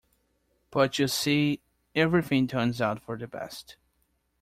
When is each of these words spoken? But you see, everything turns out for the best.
But 0.71 0.97
you 0.97 1.07
see, 1.07 1.61
everything 1.93 2.47
turns 2.47 2.81
out 2.81 2.99
for 2.99 3.19
the 3.19 3.27
best. 3.27 3.77